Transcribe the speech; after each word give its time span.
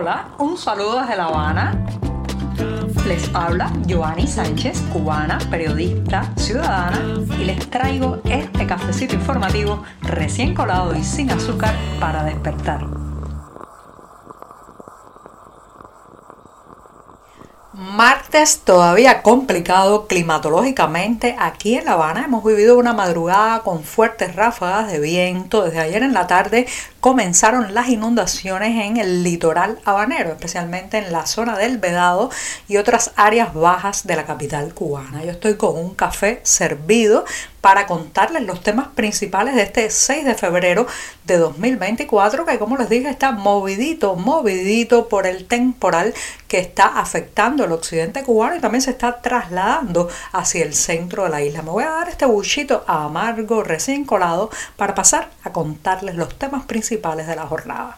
Hola, 0.00 0.28
un 0.38 0.56
saludo 0.56 1.02
desde 1.02 1.14
La 1.14 1.24
Habana. 1.26 1.84
Les 3.06 3.30
habla 3.34 3.70
Joanny 3.86 4.26
Sánchez, 4.26 4.80
cubana, 4.90 5.38
periodista, 5.50 6.32
ciudadana, 6.36 7.22
y 7.38 7.44
les 7.44 7.68
traigo 7.68 8.16
este 8.24 8.66
cafecito 8.66 9.14
informativo 9.14 9.82
recién 10.00 10.54
colado 10.54 10.96
y 10.96 11.04
sin 11.04 11.30
azúcar 11.30 11.74
para 12.00 12.24
despertar. 12.24 12.86
Martes 17.72 18.60
todavía 18.64 19.22
complicado 19.22 20.06
climatológicamente. 20.06 21.36
Aquí 21.38 21.76
en 21.76 21.84
La 21.84 21.92
Habana 21.92 22.24
hemos 22.24 22.42
vivido 22.42 22.78
una 22.78 22.92
madrugada 22.92 23.60
con 23.60 23.84
fuertes 23.84 24.34
ráfagas 24.34 24.90
de 24.90 25.00
viento. 25.00 25.64
Desde 25.64 25.80
ayer 25.80 26.02
en 26.02 26.12
la 26.12 26.26
tarde 26.26 26.66
comenzaron 27.00 27.72
las 27.72 27.88
inundaciones 27.88 28.84
en 28.84 28.98
el 28.98 29.24
litoral 29.24 29.78
habanero, 29.84 30.30
especialmente 30.30 30.98
en 30.98 31.12
la 31.12 31.26
zona 31.26 31.56
del 31.56 31.78
Vedado 31.78 32.30
y 32.68 32.76
otras 32.76 33.12
áreas 33.16 33.54
bajas 33.54 34.06
de 34.06 34.16
la 34.16 34.26
capital 34.26 34.74
cubana. 34.74 35.24
Yo 35.24 35.30
estoy 35.30 35.56
con 35.56 35.76
un 35.76 35.94
café 35.94 36.40
servido 36.42 37.24
para 37.60 37.86
contarles 37.86 38.42
los 38.44 38.62
temas 38.62 38.88
principales 38.88 39.54
de 39.54 39.62
este 39.62 39.90
6 39.90 40.24
de 40.24 40.34
febrero 40.34 40.86
de 41.24 41.36
2024, 41.36 42.46
que 42.46 42.58
como 42.58 42.76
les 42.78 42.88
dije 42.88 43.10
está 43.10 43.32
movidito, 43.32 44.16
movidito 44.16 45.08
por 45.08 45.26
el 45.26 45.46
temporal 45.46 46.14
que 46.48 46.58
está 46.58 46.86
afectando 46.98 47.64
el 47.64 47.72
occidente 47.72 48.22
cubano 48.22 48.56
y 48.56 48.60
también 48.60 48.80
se 48.80 48.90
está 48.90 49.20
trasladando 49.20 50.08
hacia 50.32 50.64
el 50.64 50.74
centro 50.74 51.24
de 51.24 51.30
la 51.30 51.42
isla. 51.42 51.62
Me 51.62 51.70
voy 51.70 51.84
a 51.84 51.90
dar 51.90 52.08
este 52.08 52.24
buchito 52.24 52.82
amargo, 52.86 53.62
recién 53.62 54.04
colado, 54.04 54.50
para 54.76 54.94
pasar 54.94 55.30
a 55.44 55.52
contarles 55.52 56.14
los 56.14 56.38
temas 56.38 56.64
principales 56.64 56.89
de 57.26 57.36
la 57.36 57.46
jornada. 57.46 57.96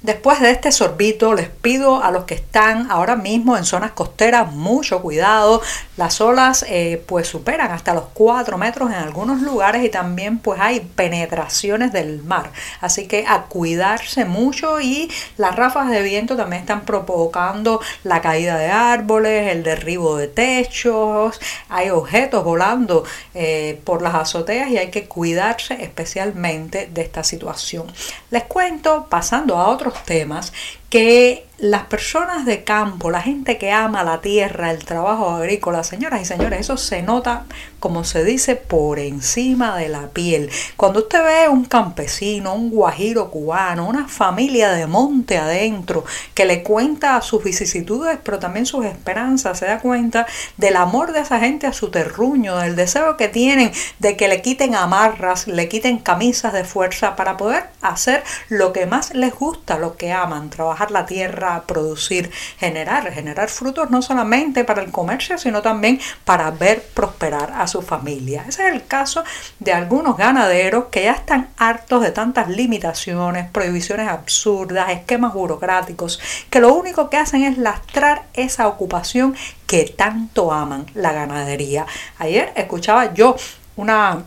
Después 0.00 0.38
de 0.40 0.52
este 0.52 0.70
sorbito 0.70 1.34
les 1.34 1.48
pido 1.48 2.04
a 2.04 2.12
los 2.12 2.22
que 2.22 2.34
están 2.34 2.88
ahora 2.88 3.16
mismo 3.16 3.56
en 3.56 3.64
zonas 3.64 3.90
costeras 3.90 4.52
mucho 4.52 5.02
cuidado. 5.02 5.60
Las 5.96 6.20
olas 6.20 6.64
eh, 6.68 7.02
pues 7.04 7.26
superan 7.26 7.72
hasta 7.72 7.94
los 7.94 8.04
4 8.14 8.56
metros 8.58 8.90
en 8.90 8.96
algunos 8.96 9.42
lugares 9.42 9.84
y 9.84 9.88
también 9.88 10.38
pues 10.38 10.60
hay 10.60 10.78
penetraciones 10.78 11.92
del 11.92 12.22
mar. 12.22 12.52
Así 12.80 13.08
que 13.08 13.24
a 13.26 13.46
cuidarse 13.46 14.24
mucho 14.24 14.80
y 14.80 15.10
las 15.36 15.56
ráfagas 15.56 15.90
de 15.90 16.02
viento 16.02 16.36
también 16.36 16.60
están 16.62 16.82
provocando 16.82 17.80
la 18.04 18.20
caída 18.20 18.56
de 18.56 18.70
árboles, 18.70 19.50
el 19.50 19.64
derribo 19.64 20.16
de 20.16 20.28
techos. 20.28 21.40
Hay 21.68 21.90
objetos 21.90 22.44
volando 22.44 23.02
eh, 23.34 23.80
por 23.82 24.02
las 24.02 24.14
azoteas 24.14 24.70
y 24.70 24.78
hay 24.78 24.90
que 24.92 25.08
cuidarse 25.08 25.82
especialmente 25.82 26.86
de 26.86 27.02
esta 27.02 27.24
situación. 27.24 27.92
Les 28.30 28.44
cuento 28.44 29.08
pasando 29.10 29.58
a 29.58 29.66
otros 29.88 30.04
temas 30.04 30.52
que 30.88 31.47
las 31.58 31.86
personas 31.86 32.46
de 32.46 32.62
campo, 32.62 33.10
la 33.10 33.20
gente 33.20 33.58
que 33.58 33.72
ama 33.72 34.04
la 34.04 34.20
tierra, 34.20 34.70
el 34.70 34.84
trabajo 34.84 35.30
agrícola, 35.30 35.82
señoras 35.82 36.22
y 36.22 36.24
señores, 36.24 36.60
eso 36.60 36.76
se 36.76 37.02
nota, 37.02 37.46
como 37.80 38.04
se 38.04 38.22
dice, 38.22 38.54
por 38.54 39.00
encima 39.00 39.76
de 39.76 39.88
la 39.88 40.06
piel. 40.08 40.50
Cuando 40.76 41.00
usted 41.00 41.20
ve 41.24 41.48
un 41.48 41.64
campesino, 41.64 42.54
un 42.54 42.70
guajiro 42.70 43.30
cubano, 43.30 43.88
una 43.88 44.06
familia 44.06 44.70
de 44.70 44.86
monte 44.86 45.36
adentro, 45.36 46.04
que 46.32 46.44
le 46.44 46.62
cuenta 46.62 47.20
sus 47.22 47.42
vicisitudes, 47.42 48.18
pero 48.22 48.38
también 48.38 48.64
sus 48.64 48.84
esperanzas, 48.84 49.58
se 49.58 49.66
da 49.66 49.80
cuenta 49.80 50.26
del 50.58 50.76
amor 50.76 51.12
de 51.12 51.20
esa 51.20 51.40
gente 51.40 51.66
a 51.66 51.72
su 51.72 51.90
terruño, 51.90 52.56
del 52.58 52.76
deseo 52.76 53.16
que 53.16 53.26
tienen 53.26 53.72
de 53.98 54.16
que 54.16 54.28
le 54.28 54.42
quiten 54.42 54.76
amarras, 54.76 55.48
le 55.48 55.68
quiten 55.68 55.98
camisas 55.98 56.52
de 56.52 56.62
fuerza 56.62 57.16
para 57.16 57.36
poder 57.36 57.64
hacer 57.82 58.22
lo 58.48 58.72
que 58.72 58.86
más 58.86 59.12
les 59.12 59.34
gusta, 59.34 59.76
lo 59.76 59.96
que 59.96 60.12
aman, 60.12 60.50
trabajar 60.50 60.92
la 60.92 61.04
tierra, 61.04 61.47
producir, 61.66 62.30
generar, 62.58 63.12
generar 63.12 63.48
frutos 63.48 63.90
no 63.90 64.02
solamente 64.02 64.64
para 64.64 64.82
el 64.82 64.90
comercio, 64.90 65.38
sino 65.38 65.62
también 65.62 66.00
para 66.24 66.50
ver 66.50 66.82
prosperar 66.94 67.52
a 67.56 67.66
su 67.66 67.82
familia. 67.82 68.44
Ese 68.48 68.68
es 68.68 68.74
el 68.74 68.86
caso 68.86 69.24
de 69.58 69.72
algunos 69.72 70.16
ganaderos 70.16 70.86
que 70.90 71.04
ya 71.04 71.12
están 71.12 71.48
hartos 71.56 72.02
de 72.02 72.10
tantas 72.10 72.48
limitaciones, 72.48 73.50
prohibiciones 73.50 74.08
absurdas, 74.08 74.90
esquemas 74.90 75.34
burocráticos, 75.34 76.20
que 76.50 76.60
lo 76.60 76.74
único 76.74 77.10
que 77.10 77.16
hacen 77.16 77.44
es 77.44 77.58
lastrar 77.58 78.26
esa 78.34 78.68
ocupación 78.68 79.34
que 79.66 79.84
tanto 79.84 80.52
aman, 80.52 80.86
la 80.94 81.12
ganadería. 81.12 81.86
Ayer 82.18 82.52
escuchaba 82.56 83.12
yo 83.14 83.36
una 83.76 84.24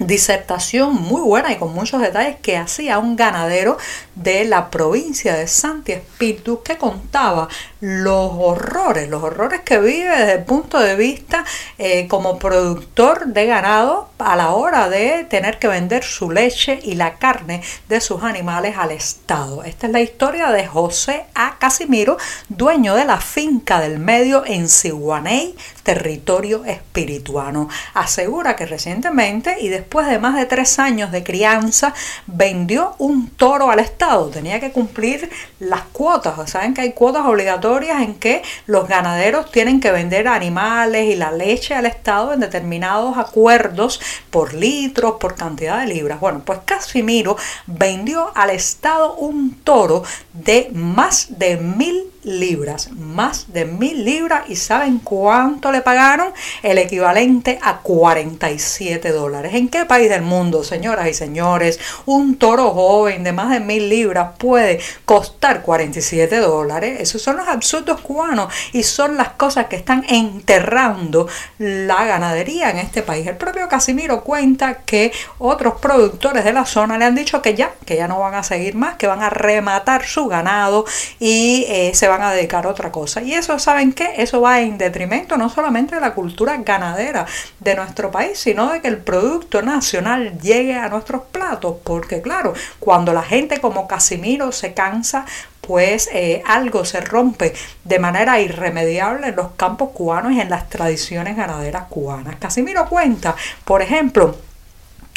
disertación 0.00 0.94
muy 0.94 1.20
buena 1.20 1.52
y 1.52 1.56
con 1.56 1.74
muchos 1.74 2.00
detalles 2.00 2.36
que 2.40 2.56
hacía 2.56 2.98
un 2.98 3.16
ganadero 3.16 3.76
de 4.14 4.44
la 4.44 4.70
provincia 4.70 5.34
de 5.34 5.46
Santi 5.46 5.92
Espíritu 5.92 6.62
que 6.62 6.78
contaba 6.78 7.48
los 7.80 8.32
horrores, 8.34 9.08
los 9.08 9.22
horrores 9.22 9.62
que 9.62 9.78
vive 9.78 10.10
desde 10.10 10.34
el 10.34 10.44
punto 10.44 10.78
de 10.78 10.96
vista 10.96 11.44
eh, 11.78 12.06
como 12.08 12.38
productor 12.38 13.26
de 13.26 13.46
ganado 13.46 14.10
a 14.18 14.36
la 14.36 14.50
hora 14.50 14.90
de 14.90 15.24
tener 15.24 15.58
que 15.58 15.68
vender 15.68 16.04
su 16.04 16.30
leche 16.30 16.78
y 16.82 16.94
la 16.94 17.14
carne 17.14 17.62
de 17.88 18.00
sus 18.02 18.22
animales 18.22 18.76
al 18.76 18.90
Estado. 18.90 19.64
Esta 19.64 19.86
es 19.86 19.92
la 19.92 20.00
historia 20.00 20.50
de 20.50 20.66
José 20.66 21.24
A. 21.34 21.58
Casimiro, 21.58 22.18
dueño 22.50 22.94
de 22.94 23.06
la 23.06 23.18
finca 23.18 23.80
del 23.80 23.98
medio 23.98 24.44
en 24.44 24.68
Siguaney, 24.68 25.56
territorio 25.82 26.66
espirituano. 26.66 27.68
Asegura 27.94 28.56
que 28.56 28.66
recientemente 28.66 29.56
y 29.60 29.68
después 29.68 30.06
de 30.06 30.18
más 30.18 30.36
de 30.36 30.44
tres 30.44 30.78
años 30.78 31.12
de 31.12 31.24
crianza 31.24 31.94
vendió 32.26 32.94
un 32.98 33.30
toro 33.30 33.70
al 33.70 33.78
Estado. 33.78 34.28
Tenía 34.28 34.60
que 34.60 34.70
cumplir 34.70 35.30
las 35.58 35.82
cuotas. 35.92 36.50
Saben 36.50 36.74
que 36.74 36.82
hay 36.82 36.92
cuotas 36.92 37.24
obligatorias 37.24 37.69
en 37.78 38.14
que 38.14 38.42
los 38.66 38.88
ganaderos 38.88 39.50
tienen 39.50 39.80
que 39.80 39.92
vender 39.92 40.26
animales 40.26 41.06
y 41.06 41.16
la 41.16 41.30
leche 41.30 41.74
al 41.74 41.86
Estado 41.86 42.32
en 42.32 42.40
determinados 42.40 43.16
acuerdos 43.16 44.00
por 44.30 44.54
litros, 44.54 45.14
por 45.20 45.36
cantidad 45.36 45.80
de 45.80 45.94
libras. 45.94 46.18
Bueno, 46.18 46.42
pues 46.44 46.60
Casimiro 46.64 47.36
vendió 47.66 48.32
al 48.34 48.50
Estado 48.50 49.14
un 49.14 49.54
toro 49.62 50.02
de 50.32 50.70
más 50.72 51.38
de 51.38 51.56
mil 51.58 52.10
libras, 52.22 52.90
más 52.92 53.52
de 53.52 53.64
mil 53.64 54.04
libras 54.04 54.44
y 54.48 54.56
¿saben 54.56 54.98
cuánto 54.98 55.72
le 55.72 55.80
pagaron? 55.80 56.32
El 56.62 56.78
equivalente 56.78 57.58
a 57.62 57.78
47 57.78 59.10
dólares. 59.10 59.54
¿En 59.54 59.68
qué 59.68 59.84
país 59.86 60.10
del 60.10 60.22
mundo, 60.22 60.62
señoras 60.62 61.08
y 61.08 61.14
señores, 61.14 61.80
un 62.06 62.36
toro 62.36 62.70
joven 62.70 63.24
de 63.24 63.32
más 63.32 63.50
de 63.50 63.60
mil 63.60 63.88
libras 63.88 64.32
puede 64.38 64.80
costar 65.04 65.62
47 65.62 66.36
dólares? 66.38 67.00
Esos 67.00 67.22
son 67.22 67.38
los 67.38 67.48
absurdos 67.48 68.00
cubanos 68.00 68.52
y 68.72 68.82
son 68.82 69.16
las 69.16 69.30
cosas 69.30 69.66
que 69.66 69.76
están 69.76 70.04
enterrando 70.08 71.28
la 71.58 72.04
ganadería 72.04 72.70
en 72.70 72.78
este 72.78 73.02
país. 73.02 73.26
El 73.26 73.36
propio 73.36 73.68
Casimiro 73.68 74.22
cuenta 74.22 74.82
que 74.82 75.12
otros 75.38 75.74
productores 75.80 76.44
de 76.44 76.52
la 76.52 76.66
zona 76.66 76.98
le 76.98 77.06
han 77.06 77.14
dicho 77.14 77.40
que 77.40 77.54
ya, 77.54 77.72
que 77.86 77.96
ya 77.96 78.08
no 78.08 78.20
van 78.20 78.34
a 78.34 78.42
seguir 78.42 78.74
más, 78.74 78.96
que 78.96 79.06
van 79.06 79.22
a 79.22 79.30
rematar 79.30 80.04
su 80.04 80.26
ganado 80.26 80.84
y 81.18 81.64
eh, 81.68 81.92
se 81.94 82.09
van 82.10 82.22
a 82.22 82.32
dedicar 82.32 82.66
a 82.66 82.68
otra 82.68 82.92
cosa. 82.92 83.22
Y 83.22 83.34
eso, 83.34 83.58
¿saben 83.58 83.92
qué? 83.92 84.14
Eso 84.18 84.40
va 84.40 84.60
en 84.60 84.78
detrimento 84.78 85.36
no 85.36 85.48
solamente 85.48 85.94
de 85.94 86.00
la 86.00 86.14
cultura 86.14 86.56
ganadera 86.58 87.26
de 87.58 87.74
nuestro 87.74 88.10
país, 88.10 88.38
sino 88.38 88.70
de 88.72 88.80
que 88.80 88.88
el 88.88 88.98
producto 88.98 89.62
nacional 89.62 90.38
llegue 90.40 90.76
a 90.76 90.88
nuestros 90.88 91.22
platos. 91.32 91.76
Porque 91.84 92.20
claro, 92.20 92.52
cuando 92.78 93.12
la 93.12 93.22
gente 93.22 93.60
como 93.60 93.88
Casimiro 93.88 94.52
se 94.52 94.74
cansa, 94.74 95.24
pues 95.60 96.08
eh, 96.12 96.42
algo 96.46 96.84
se 96.84 97.00
rompe 97.00 97.54
de 97.84 97.98
manera 97.98 98.40
irremediable 98.40 99.28
en 99.28 99.36
los 99.36 99.52
campos 99.52 99.90
cubanos 99.90 100.32
y 100.32 100.40
en 100.40 100.50
las 100.50 100.68
tradiciones 100.68 101.36
ganaderas 101.36 101.84
cubanas. 101.84 102.36
Casimiro 102.36 102.88
cuenta, 102.88 103.36
por 103.64 103.82
ejemplo, 103.82 104.36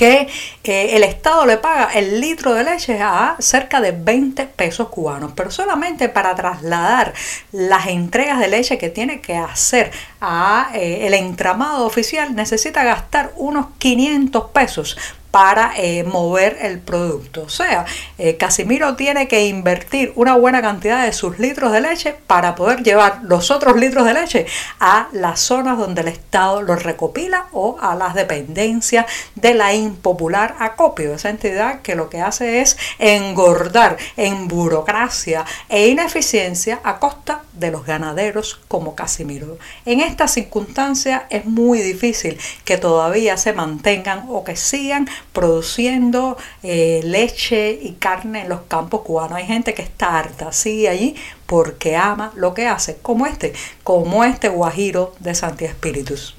que 0.03 0.27
eh, 0.65 0.97
el 0.97 1.03
Estado 1.03 1.45
le 1.45 1.57
paga 1.57 1.94
el 1.94 2.19
litro 2.19 2.53
de 2.53 2.65
leche 2.65 3.00
a 3.01 3.38
cerca 3.39 3.79
de 3.79 3.94
20 3.94 4.47
pesos 4.47 4.89
cubanos, 4.89 5.31
pero 5.33 5.50
solamente 5.50 6.09
para 6.09 6.35
trasladar 6.35 7.13
las 7.53 7.88
entregas 7.88 8.39
de 8.39 8.50
leche 8.50 8.77
que 8.77 8.89
tiene 8.89 9.21
que 9.21 9.38
hacer 9.38 9.91
a 10.19 10.71
eh, 10.73 11.07
el 11.07 11.13
entramado 11.13 11.85
oficial 11.85 12.35
necesita 12.35 12.83
gastar 12.83 13.31
unos 13.38 13.67
500 13.77 14.51
pesos 14.51 14.97
para 15.33 15.74
eh, 15.77 16.03
mover 16.03 16.59
el 16.62 16.77
producto. 16.77 17.41
O 17.41 17.50
sea, 17.50 17.88
eh, 18.19 18.38
Casimiro 18.38 18.95
tiene 18.95 19.27
que 19.27 19.47
invertir 19.47 20.13
una 20.15 20.35
buena 20.35 20.62
cantidad 20.62 21.03
de 21.03 21.12
sus 21.12 21.39
litros 21.39 21.71
de 21.71 21.81
leche 21.81 22.15
para 22.27 22.53
poder 22.53 22.83
llevar 22.83 23.21
los 23.24 23.50
otros 23.50 23.75
litros 23.75 24.06
de 24.06 24.13
leche 24.13 24.45
a 24.80 25.07
las 25.12 25.39
zonas 25.39 25.80
donde 25.80 26.01
el 26.01 26.09
Estado 26.09 26.62
los 26.62 26.83
recopila 26.83 27.47
o 27.51 27.80
a 27.81 27.95
las 27.95 28.13
dependencias 28.13 29.07
de 29.33 29.56
la 29.56 29.74
impopular 29.74 30.53
acopio, 30.59 31.15
esa 31.15 31.31
entidad 31.31 31.81
que 31.81 31.95
lo 31.95 32.12
que 32.12 32.21
hace 32.21 32.62
es 32.62 32.77
engordar 33.00 33.97
en 34.18 34.47
burocracia 34.47 35.45
e 35.68 35.88
ineficiencia 35.88 36.80
a 36.83 37.00
costa 37.00 37.41
de 37.53 37.71
los 37.71 37.88
ganaderos 37.88 38.59
como 38.68 38.94
Casimiro. 38.94 39.57
En 39.85 40.00
esta 40.00 40.27
circunstancia 40.27 41.25
es 41.31 41.45
muy 41.45 41.81
difícil 41.81 42.39
que 42.65 42.77
todavía 42.77 43.38
se 43.38 43.53
mantengan 43.53 44.25
o 44.30 44.44
que 44.44 44.56
sigan 44.56 45.07
produciendo 45.31 46.37
eh, 46.61 47.01
leche 47.03 47.79
y 47.81 47.93
carne 47.93 48.41
en 48.41 48.49
los 48.49 48.61
campos 48.61 49.01
cubanos. 49.01 49.37
Hay 49.37 49.45
gente 49.45 49.73
que 49.73 49.81
está 49.81 50.19
harta, 50.19 50.51
sigue 50.51 50.89
allí 50.89 51.15
porque 51.45 51.95
ama 51.95 52.31
lo 52.35 52.53
que 52.53 52.67
hace, 52.67 52.97
como 53.01 53.25
este, 53.25 53.53
como 53.83 54.23
este 54.23 54.49
guajiro 54.49 55.13
de 55.19 55.35
Santi 55.35 55.65
Espíritus. 55.65 56.35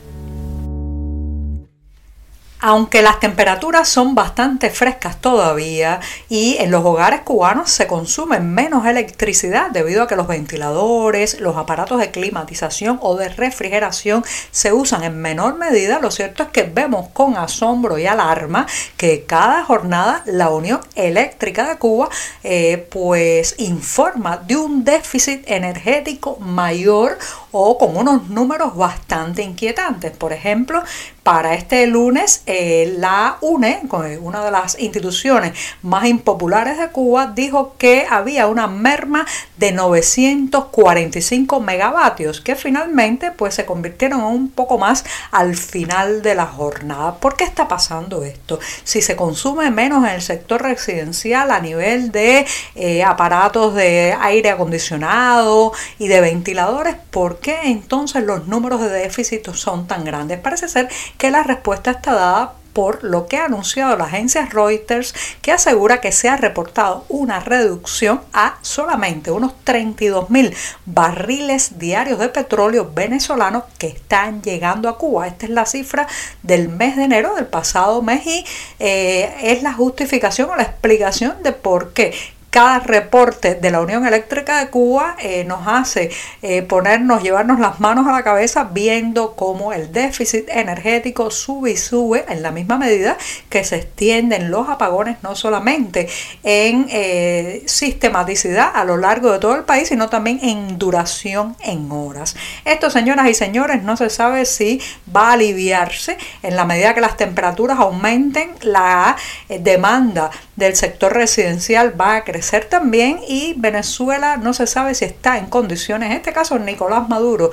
Aunque 2.67 3.03
las 3.03 3.21
temperaturas 3.21 3.87
son 3.91 4.15
bastante 4.15 4.71
frescas 4.71 5.21
todavía 5.21 6.01
y 6.31 6.57
en 6.61 6.71
los 6.71 6.83
hogares 6.83 7.21
cubanos 7.21 7.71
se 7.71 7.87
consume 7.87 8.41
menos 8.41 8.87
electricidad 8.87 9.71
debido 9.71 10.03
a 10.03 10.07
que 10.07 10.17
los 10.17 10.27
ventiladores, 10.27 11.41
los 11.41 11.59
aparatos 11.59 12.01
de 12.01 12.11
climatización 12.11 12.99
o 13.03 13.17
de 13.17 13.29
refrigeración 13.29 14.25
se 14.51 14.73
usan 14.73 15.05
en 15.05 15.21
menor 15.21 15.59
medida, 15.59 15.99
lo 15.99 16.11
cierto 16.11 16.45
es 16.45 16.49
que 16.49 16.63
vemos 16.63 17.09
con 17.13 17.37
asombro 17.37 17.99
y 17.99 18.07
alarma 18.07 18.67
que 18.97 19.25
cada 19.27 19.63
jornada 19.63 20.23
la 20.25 20.49
Unión 20.49 20.81
Eléctrica 20.95 21.69
de 21.69 21.77
Cuba 21.77 22.09
eh, 22.45 22.89
pues 22.91 23.57
informa 23.59 24.39
de 24.39 24.57
un 24.57 24.85
déficit 24.85 25.43
energético 25.51 26.39
mayor 26.39 27.19
o 27.57 27.79
con 27.79 27.97
unos 27.97 28.29
números 28.31 28.77
bastante 28.77 29.43
inquietantes. 29.43 30.11
Por 30.11 30.33
ejemplo, 30.33 30.83
para 31.23 31.55
este 31.55 31.87
lunes, 31.87 32.43
eh, 32.47 32.97
la 32.99 33.39
UNE, 33.41 33.83
una 34.21 34.45
de 34.45 34.51
las 34.51 34.77
instituciones 34.79 35.53
más 35.81 36.05
impopulares 36.07 36.79
de 36.79 36.89
Cuba, 36.89 37.33
dijo 37.35 37.77
que 37.79 38.07
había 38.11 38.49
una 38.49 38.67
merma 38.67 39.25
de 39.57 39.71
945 39.71 41.61
megavatios, 41.61 42.41
que 42.41 42.57
finalmente 42.57 43.31
pues, 43.31 43.55
se 43.55 43.65
convirtieron 43.65 44.21
un 44.23 44.51
poco 44.51 44.77
más 44.77 45.05
al 45.31 45.57
final 45.57 46.23
de 46.23 46.35
la 46.35 46.47
jornada. 46.47 47.15
¿Por 47.15 47.37
qué 47.37 47.45
está 47.45 47.69
pasando 47.69 48.25
esto? 48.25 48.59
Si 48.83 49.01
se 49.01 49.15
consume 49.15 49.71
menos 49.71 50.05
en 50.05 50.11
el 50.11 50.23
sector 50.23 50.61
residencial 50.61 51.53
a 51.53 51.61
nivel 51.61 52.11
de 52.11 52.47
eh, 52.75 53.05
aparatos 53.05 53.75
de 53.75 54.17
aire 54.21 54.51
acondicionado 54.51 55.73
y 56.01 56.09
de 56.09 56.21
ventiladores, 56.21 56.97
¿por 57.11 57.39
qué 57.45 57.59
entonces 57.65 58.25
los 58.25 58.49
números 58.49 58.81
de 58.81 58.89
déficit 58.89 59.47
son 59.53 59.87
tan 59.87 60.03
grandes? 60.03 60.39
Parece 60.41 60.67
ser 60.67 60.89
que 61.19 61.31
la 61.31 61.43
respuesta 61.43 61.91
está 61.91 62.15
dada 62.15 62.55
por 62.73 63.05
lo 63.05 63.27
que 63.27 63.37
ha 63.37 63.45
anunciado 63.45 63.97
la 63.97 64.05
agencia 64.05 64.47
Reuters, 64.51 65.15
que 65.43 65.53
asegura 65.53 66.01
que 66.01 66.11
se 66.11 66.29
ha 66.29 66.37
reportado 66.37 67.05
una 67.09 67.39
reducción 67.39 68.23
a 68.33 68.59
solamente 68.63 69.31
unos 69.31 69.53
32 69.63 70.29
mil 70.31 70.55
barriles 70.85 71.79
diarios 71.79 72.19
de 72.19 72.31
petróleo 72.31 72.91
venezolano 72.93 73.65
que 73.79 73.89
están 73.89 74.43
llegando 74.43 74.89
a 74.89 74.99
Cuba. 74.99 75.29
Esta 75.29 75.45
es 75.45 75.51
la 75.51 75.67
cifra 75.67 76.09
del 76.43 76.69
mes 76.69 76.97
de 76.97 77.05
enero 77.05 77.35
del 77.37 77.47
pasado 77.47 78.03
mes 78.03 78.27
y 78.27 78.45
eh, 78.81 79.35
es 79.43 79.63
la 79.63 79.75
justificación 79.75 80.51
o 80.51 80.57
la 80.57 80.65
explicación 80.65 81.43
de 81.43 81.53
por 81.53 81.93
qué 81.93 82.13
cada 82.55 82.79
reporte 82.79 83.57
de 83.57 83.71
la 83.73 83.81
Unión 83.81 84.07
Eléctrica 84.07 84.61
de 84.61 84.71
Cuba 84.71 85.17
eh, 85.19 85.43
nos 85.43 85.67
hace 85.67 86.13
eh, 86.41 86.63
ponernos, 86.63 87.21
llevarnos 87.21 87.59
las 87.59 87.81
manos 87.81 88.07
a 88.07 88.13
la 88.13 88.23
cabeza 88.23 88.71
viendo 88.73 89.35
cómo 89.35 89.73
el 89.73 89.91
déficit 89.91 90.49
energético 90.49 91.33
sube 91.33 91.73
y 91.73 91.77
sube 91.77 92.25
en 92.29 92.43
la 92.43 92.53
misma 92.53 92.79
medida 92.79 93.17
que 93.49 93.65
se 93.65 93.79
extienden 93.79 94.53
los 94.53 94.69
apagones 94.69 95.17
no 95.25 95.35
solamente 95.35 96.09
en 96.45 96.87
eh, 96.91 97.65
sistematicidad 97.67 98.71
a 98.73 98.85
lo 98.85 98.99
largo 98.99 99.33
de 99.33 99.41
todo 99.41 99.57
el 99.57 99.65
país, 99.65 99.89
sino 99.89 100.09
también 100.09 100.39
en 100.41 100.79
duración 100.79 101.57
en 101.61 101.91
horas. 101.91 102.37
Esto, 102.65 102.89
señoras 102.89 103.29
y 103.29 103.35
señores, 103.35 103.83
no 103.83 103.97
se 103.97 104.11
sabe 104.11 104.45
si 104.45 104.81
va 105.15 105.31
a 105.31 105.33
aliviarse 105.33 106.19
en 106.45 106.55
la 106.55 106.65
medida 106.65 106.95
que 106.95 107.01
las 107.01 107.17
temperaturas 107.17 107.81
aumenten, 107.81 108.53
la 108.61 109.17
demanda 109.49 110.31
del 110.57 110.77
sector 110.77 111.13
residencial 111.13 111.99
va 112.01 112.17
a 112.17 112.25
crecer 112.25 112.67
también 112.67 113.21
y 113.27 113.55
Venezuela 113.57 114.37
no 114.37 114.55
se 114.55 114.67
sabe 114.67 114.95
si 114.95 115.05
está 115.05 115.39
en 115.39 115.47
condiciones, 115.47 116.11
en 116.11 116.17
este 116.17 116.33
caso 116.33 116.59
Nicolás 116.59 117.09
Maduro, 117.09 117.51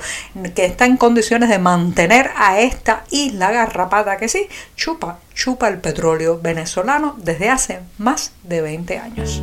que 0.54 0.64
está 0.64 0.86
en 0.86 0.96
condiciones 0.96 1.48
de 1.48 1.58
mantener 1.58 2.30
a 2.36 2.60
esta 2.60 3.04
isla 3.10 3.50
garrapata 3.50 4.16
que 4.16 4.28
sí, 4.28 4.48
chupa, 4.76 5.18
chupa 5.34 5.68
el 5.68 5.78
petróleo 5.78 6.38
venezolano 6.40 7.16
desde 7.18 7.50
hace 7.50 7.80
más 7.98 8.32
de 8.44 8.60
20 8.60 8.98
años. 8.98 9.42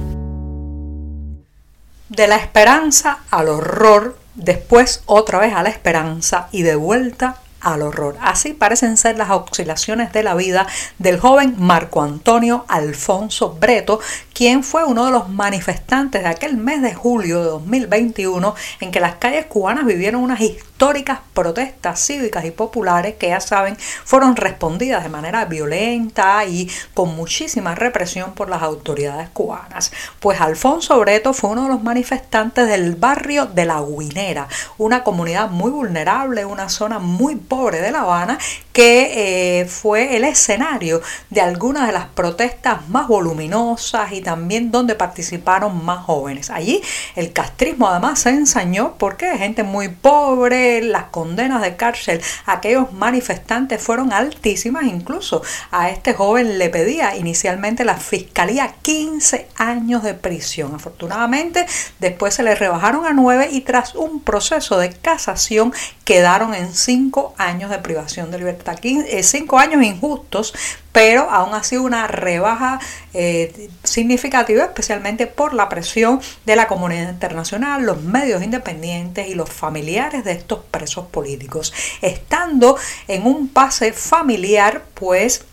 De 2.09 2.27
la 2.27 2.37
esperanza 2.37 3.19
al 3.29 3.49
horror, 3.49 4.17
después 4.35 5.03
otra 5.05 5.39
vez 5.39 5.53
a 5.53 5.63
la 5.63 5.69
esperanza 5.69 6.47
y 6.51 6.63
de 6.63 6.75
vuelta 6.75 7.37
al 7.61 7.81
horror. 7.81 8.17
Así 8.21 8.53
parecen 8.53 8.97
ser 8.97 9.17
las 9.17 9.29
oscilaciones 9.29 10.11
de 10.13 10.23
la 10.23 10.35
vida 10.35 10.67
del 10.97 11.19
joven 11.19 11.55
Marco 11.57 12.01
Antonio 12.01 12.65
Alfonso 12.67 13.57
Breto, 13.59 13.99
quien 14.39 14.63
fue 14.63 14.85
uno 14.85 15.05
de 15.05 15.11
los 15.11 15.27
manifestantes 15.27 16.23
de 16.23 16.29
aquel 16.29 16.55
mes 16.55 16.81
de 16.81 16.93
julio 16.93 17.39
de 17.39 17.49
2021 17.49 18.55
en 18.79 18.89
que 18.89 19.01
las 19.01 19.15
calles 19.15 19.47
cubanas 19.47 19.85
vivieron 19.85 20.23
unas 20.23 20.39
históricas 20.39 21.19
protestas 21.33 21.99
cívicas 21.99 22.45
y 22.45 22.51
populares 22.51 23.15
que 23.15 23.27
ya 23.27 23.41
saben 23.41 23.75
fueron 23.77 24.37
respondidas 24.37 25.03
de 25.03 25.09
manera 25.09 25.43
violenta 25.43 26.45
y 26.45 26.71
con 26.93 27.17
muchísima 27.17 27.75
represión 27.75 28.33
por 28.33 28.47
las 28.47 28.61
autoridades 28.61 29.27
cubanas. 29.27 29.91
Pues 30.21 30.39
Alfonso 30.39 30.97
Breto 30.99 31.33
fue 31.33 31.49
uno 31.49 31.63
de 31.63 31.69
los 31.73 31.83
manifestantes 31.83 32.65
del 32.65 32.95
barrio 32.95 33.45
de 33.45 33.65
La 33.65 33.81
Guinera, 33.81 34.47
una 34.77 35.03
comunidad 35.03 35.49
muy 35.49 35.69
vulnerable, 35.69 36.45
una 36.45 36.69
zona 36.69 36.99
muy 36.99 37.35
pobre 37.35 37.81
de 37.81 37.91
La 37.91 38.03
Habana 38.03 38.37
que 38.79 39.59
eh, 39.59 39.65
fue 39.65 40.15
el 40.15 40.23
escenario 40.23 41.01
de 41.29 41.41
algunas 41.41 41.85
de 41.87 41.91
las 41.91 42.05
protestas 42.05 42.87
más 42.87 43.09
voluminosas 43.09 44.13
y 44.13 44.21
también 44.21 44.71
donde 44.71 44.95
participaron 44.95 45.83
más 45.83 46.05
jóvenes. 46.05 46.49
Allí 46.49 46.81
el 47.17 47.33
castrismo 47.33 47.89
además 47.89 48.19
se 48.19 48.29
ensañó 48.29 48.95
porque 48.97 49.37
gente 49.37 49.63
muy 49.63 49.89
pobre, 49.89 50.81
las 50.81 51.07
condenas 51.07 51.61
de 51.61 51.75
cárcel 51.75 52.21
aquellos 52.45 52.93
manifestantes 52.93 53.83
fueron 53.83 54.13
altísimas, 54.13 54.85
incluso 54.85 55.41
a 55.71 55.89
este 55.89 56.13
joven 56.13 56.57
le 56.57 56.69
pedía 56.69 57.17
inicialmente 57.17 57.83
la 57.83 57.97
fiscalía 57.97 58.75
15 58.81 59.49
años 59.57 60.03
de 60.03 60.13
prisión. 60.13 60.73
Afortunadamente 60.73 61.65
después 61.99 62.33
se 62.33 62.43
le 62.43 62.55
rebajaron 62.55 63.05
a 63.05 63.11
9 63.11 63.49
y 63.51 63.59
tras 63.59 63.93
un 63.95 64.21
proceso 64.21 64.77
de 64.77 64.93
casación 64.93 65.73
quedaron 66.05 66.53
en 66.53 66.73
5 66.73 67.35
años 67.37 67.69
de 67.69 67.79
privación 67.79 68.31
de 68.31 68.37
libertad 68.37 68.68
eh, 68.83 69.23
cinco 69.23 69.57
años 69.57 69.83
injustos, 69.83 70.53
pero 70.91 71.29
aún 71.29 71.53
así 71.53 71.77
una 71.77 72.07
rebaja 72.07 72.79
eh, 73.13 73.69
significativa, 73.83 74.63
especialmente 74.63 75.27
por 75.27 75.53
la 75.53 75.69
presión 75.69 76.19
de 76.45 76.55
la 76.55 76.67
comunidad 76.67 77.09
internacional, 77.09 77.85
los 77.85 78.01
medios 78.01 78.43
independientes 78.43 79.27
y 79.27 79.35
los 79.35 79.49
familiares 79.49 80.23
de 80.23 80.33
estos 80.33 80.59
presos 80.71 81.07
políticos. 81.07 81.73
Estando 82.01 82.77
en 83.07 83.25
un 83.25 83.47
pase 83.47 83.93
familiar, 83.93 84.83
pues 84.93 85.45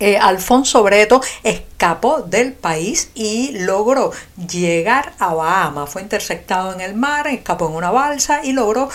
eh, 0.00 0.18
Alfonso 0.18 0.82
Breto 0.82 1.20
escapó 1.42 2.22
del 2.22 2.52
país 2.52 3.10
y 3.14 3.52
logró 3.58 4.12
llegar 4.36 5.12
a 5.18 5.34
Bahamas. 5.34 5.90
Fue 5.90 6.02
interceptado 6.02 6.72
en 6.72 6.80
el 6.80 6.94
mar, 6.94 7.26
escapó 7.26 7.68
en 7.68 7.74
una 7.74 7.90
balsa 7.90 8.40
y 8.44 8.52
logró 8.52 8.88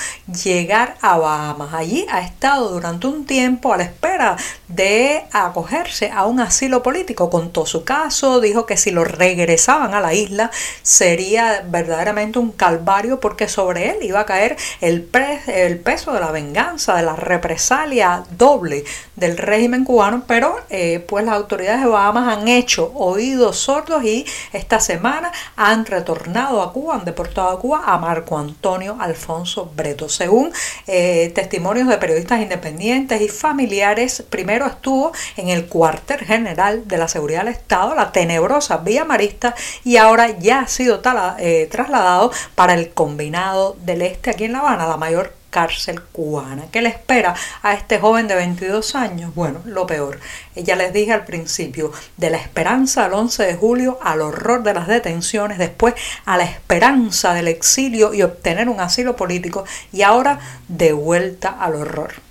llegar 0.44 0.98
a 1.02 1.18
Bahamas. 1.18 1.74
Allí 1.74 2.06
ha 2.12 2.22
estado 2.22 2.70
durante 2.70 3.08
un 3.08 3.26
tiempo 3.26 3.74
a 3.74 3.78
la 3.78 3.84
espera 3.84 4.38
de 4.74 5.24
acogerse 5.32 6.12
a 6.12 6.26
un 6.26 6.40
asilo 6.40 6.84
político. 6.84 7.30
Contó 7.30 7.66
su 7.66 7.84
caso, 7.84 8.40
dijo 8.42 8.66
que 8.66 8.78
si 8.78 8.92
lo 8.92 9.04
regresaban 9.04 9.94
a 9.94 10.02
la 10.02 10.14
isla 10.14 10.52
sería 10.82 11.64
verdaderamente 11.68 12.40
un 12.40 12.52
calvario 12.52 13.20
porque 13.20 13.48
sobre 13.48 13.90
él 13.90 13.98
iba 14.02 14.22
a 14.22 14.26
caer 14.26 14.58
el, 14.82 15.02
peso 15.04 16.14
de 16.14 16.20
la 16.20 16.32
venganza, 16.32 16.96
de 16.96 17.04
la 17.04 17.16
represalia 17.16 18.24
doble 18.38 18.84
del 19.16 19.38
régimen 19.38 19.84
cubano, 19.84 20.24
pero 20.28 20.56
eh, 20.70 21.04
pues 21.08 21.26
las 21.26 21.36
autoridades 21.36 21.82
de 21.82 21.88
Bahamas 21.88 22.38
han 22.38 22.48
hecho 22.48 22.92
oídos 22.96 23.58
sordos 23.58 24.04
y 24.04 24.26
esta 24.54 24.80
semana 24.80 25.32
han 25.56 25.86
retornado 25.86 26.62
a 26.62 26.74
Cuba, 26.74 26.96
han 26.96 27.06
deportado 27.06 27.50
a 27.50 27.60
Cuba 27.60 27.84
a 27.86 27.98
Marco 27.98 28.38
Antonio 28.38 28.98
Alfonso 29.00 29.72
Breto. 29.76 30.10
Según 30.10 30.52
eh, 30.88 31.32
testimonios 31.36 31.88
de 31.88 31.98
periodistas 31.98 32.42
independientes 32.42 33.22
y 33.22 33.28
familiares, 33.28 34.24
primero 34.30 34.61
estuvo 34.66 35.12
en 35.38 35.50
el 35.50 35.68
cuartel 35.68 36.20
general 36.20 36.88
de 36.88 36.98
la 36.98 37.08
seguridad 37.08 37.44
del 37.44 37.54
Estado, 37.54 37.96
la 37.96 38.12
tenebrosa 38.12 38.78
Villa 38.78 39.06
Marista, 39.06 39.56
y 39.84 39.98
ahora 39.98 40.30
ya 40.40 40.62
ha 40.62 40.68
sido 40.68 41.02
eh, 41.40 41.68
trasladado 41.72 42.32
para 42.56 42.74
el 42.74 42.92
combinado 42.92 43.76
del 43.84 44.02
Este 44.02 44.32
aquí 44.32 44.46
en 44.46 44.54
La 44.54 44.60
Habana, 44.60 44.88
la 44.88 44.98
mayor 44.98 45.42
cárcel 45.52 46.02
cubana. 46.02 46.64
¿Qué 46.72 46.82
le 46.82 46.90
espera 46.90 47.36
a 47.62 47.74
este 47.74 48.00
joven 48.00 48.28
de 48.28 48.36
22 48.36 48.96
años? 48.96 49.36
Bueno, 49.36 49.62
lo 49.66 49.86
peor. 49.86 50.20
Ya 50.56 50.76
les 50.76 50.92
dije 50.94 51.14
al 51.14 51.26
principio, 51.26 51.92
de 52.18 52.32
la 52.32 52.38
esperanza 52.38 53.06
al 53.06 53.14
11 53.14 53.44
de 53.44 53.56
julio, 53.56 54.00
al 54.02 54.22
horror 54.22 54.64
de 54.64 54.74
las 54.74 54.88
detenciones, 54.88 55.60
después 55.60 55.94
a 56.26 56.38
la 56.38 56.46
esperanza 56.46 57.34
del 57.34 57.50
exilio 57.50 58.14
y 58.14 58.24
obtener 58.24 58.70
un 58.70 58.80
asilo 58.80 59.16
político 59.16 59.66
y 59.92 60.02
ahora 60.02 60.40
de 60.68 60.94
vuelta 60.94 61.50
al 61.50 61.76
horror. 61.76 62.31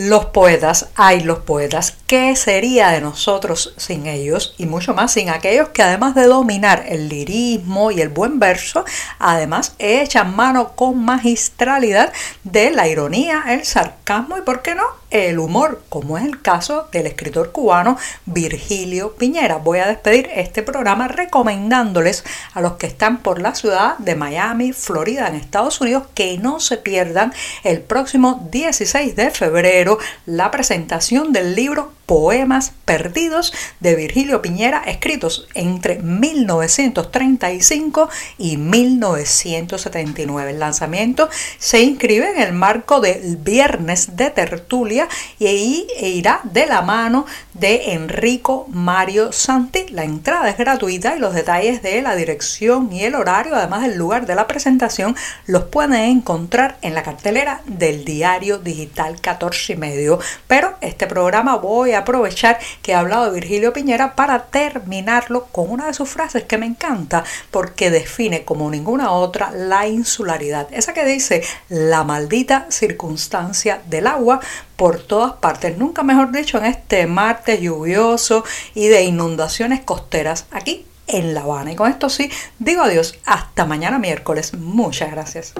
Los 0.00 0.26
poetas, 0.26 0.90
ay 0.94 1.22
los 1.22 1.40
poetas, 1.40 1.96
¿qué 2.08 2.34
sería 2.36 2.88
de 2.88 3.02
nosotros 3.02 3.74
sin 3.76 4.06
ellos? 4.06 4.54
Y 4.56 4.64
mucho 4.64 4.94
más 4.94 5.12
sin 5.12 5.28
aquellos 5.28 5.68
que 5.68 5.82
además 5.82 6.14
de 6.14 6.24
dominar 6.24 6.86
el 6.88 7.10
lirismo 7.10 7.90
y 7.90 8.00
el 8.00 8.08
buen 8.08 8.38
verso, 8.38 8.86
además 9.18 9.74
echan 9.78 10.34
mano 10.34 10.72
con 10.74 11.04
magistralidad 11.04 12.10
de 12.44 12.70
la 12.70 12.88
ironía, 12.88 13.44
el 13.48 13.66
sarcasmo 13.66 14.38
y, 14.38 14.40
¿por 14.40 14.62
qué 14.62 14.74
no?, 14.74 14.84
el 15.10 15.38
humor, 15.38 15.82
como 15.88 16.18
es 16.18 16.24
el 16.24 16.40
caso 16.40 16.88
del 16.92 17.06
escritor 17.06 17.52
cubano 17.52 17.98
Virgilio 18.26 19.14
Piñera. 19.14 19.56
Voy 19.56 19.78
a 19.78 19.86
despedir 19.86 20.30
este 20.34 20.62
programa 20.62 21.08
recomendándoles 21.08 22.24
a 22.54 22.62
los 22.62 22.74
que 22.74 22.86
están 22.86 23.18
por 23.18 23.40
la 23.40 23.54
ciudad 23.54 23.98
de 23.98 24.16
Miami, 24.16 24.72
Florida, 24.72 25.28
en 25.28 25.34
Estados 25.34 25.80
Unidos, 25.80 26.04
que 26.14 26.38
no 26.38 26.60
se 26.60 26.78
pierdan 26.78 27.32
el 27.64 27.80
próximo 27.80 28.48
16 28.50 29.14
de 29.14 29.30
febrero 29.30 29.98
la 30.26 30.50
presentación 30.50 31.32
del 31.32 31.54
libro 31.54 31.97
Poemas 32.08 32.72
Perdidos 32.86 33.52
de 33.80 33.94
Virgilio 33.94 34.40
Piñera, 34.40 34.82
escritos 34.86 35.46
entre 35.52 35.98
1935 35.98 38.08
y 38.38 38.56
1979. 38.56 40.52
El 40.52 40.58
lanzamiento 40.58 41.28
se 41.58 41.82
inscribe 41.82 42.30
en 42.30 42.40
el 42.40 42.54
marco 42.54 43.00
del 43.00 43.36
Viernes 43.36 44.16
de 44.16 44.30
Tertulia 44.30 45.06
y 45.38 45.48
ahí 45.48 45.86
irá 46.00 46.40
de 46.44 46.64
la 46.64 46.80
mano 46.80 47.26
de 47.60 47.92
Enrico 47.92 48.66
Mario 48.70 49.32
Santi. 49.32 49.86
La 49.90 50.04
entrada 50.04 50.48
es 50.48 50.56
gratuita 50.56 51.16
y 51.16 51.18
los 51.18 51.34
detalles 51.34 51.82
de 51.82 52.00
la 52.02 52.14
dirección 52.14 52.92
y 52.92 53.04
el 53.04 53.14
horario, 53.14 53.54
además 53.54 53.82
del 53.82 53.96
lugar 53.96 54.26
de 54.26 54.34
la 54.34 54.46
presentación, 54.46 55.16
los 55.46 55.64
pueden 55.64 55.94
encontrar 55.94 56.76
en 56.82 56.94
la 56.94 57.02
cartelera 57.02 57.62
del 57.66 58.04
diario 58.04 58.58
digital 58.58 59.20
14 59.20 59.72
y 59.72 59.76
medio. 59.76 60.18
Pero 60.46 60.76
este 60.80 61.06
programa 61.06 61.56
voy 61.56 61.92
a 61.92 62.00
aprovechar 62.00 62.58
que 62.82 62.92
he 62.92 62.94
hablado 62.94 63.32
Virgilio 63.32 63.72
Piñera 63.72 64.14
para 64.14 64.44
terminarlo 64.44 65.46
con 65.46 65.70
una 65.70 65.86
de 65.86 65.94
sus 65.94 66.08
frases 66.08 66.44
que 66.44 66.58
me 66.58 66.66
encanta 66.66 67.24
porque 67.50 67.90
define 67.90 68.44
como 68.44 68.70
ninguna 68.70 69.10
otra 69.10 69.50
la 69.50 69.86
insularidad. 69.86 70.68
Esa 70.70 70.94
que 70.94 71.04
dice 71.04 71.42
la 71.68 72.04
maldita 72.04 72.66
circunstancia 72.70 73.80
del 73.86 74.06
agua 74.06 74.40
por 74.78 75.00
todas 75.00 75.32
partes. 75.34 75.76
Nunca 75.76 76.04
mejor 76.04 76.30
dicho 76.30 76.56
en 76.56 76.66
este 76.66 77.06
martes 77.48 77.62
lluvioso 77.62 78.44
y 78.74 78.88
de 78.88 79.04
inundaciones 79.04 79.80
costeras 79.80 80.46
aquí 80.50 80.84
en 81.06 81.32
La 81.32 81.42
Habana. 81.42 81.72
Y 81.72 81.76
con 81.76 81.90
esto 81.90 82.10
sí, 82.10 82.30
digo 82.58 82.82
adiós. 82.82 83.18
Hasta 83.24 83.64
mañana 83.64 83.98
miércoles. 83.98 84.52
Muchas 84.54 85.10
gracias. 85.10 85.54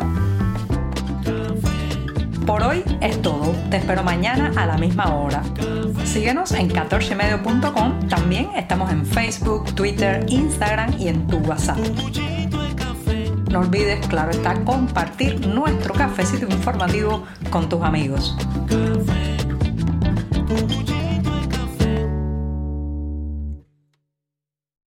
Por 2.47 2.62
hoy 2.62 2.83
es 3.00 3.21
todo. 3.23 3.54
Te 3.71 3.78
espero 3.78 4.02
mañana 4.02 4.52
a 4.57 4.66
la 4.66 4.76
misma 4.76 5.14
hora. 5.14 5.42
Síguenos 6.04 6.52
en 6.52 6.71
14medio.com. 6.71 8.09
También 8.09 8.50
estamos 8.57 8.90
en 8.90 9.07
Facebook, 9.07 9.75
Twitter, 9.75 10.25
Instagram 10.28 10.95
y 10.99 11.09
en 11.09 11.26
tu 11.26 11.38
WhatsApp. 11.38 11.78
No 13.50 13.61
olvides, 13.61 14.07
claro 14.09 14.30
está, 14.30 14.62
compartir 14.64 15.47
nuestro 15.47 15.95
cafecito 15.95 16.45
informativo 16.45 17.25
con 17.50 17.66
tus 17.66 17.83
amigos. 17.83 18.37